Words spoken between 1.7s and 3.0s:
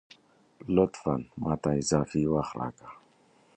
اضافي وخت راکه